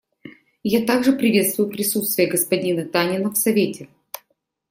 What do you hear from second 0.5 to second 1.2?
Я также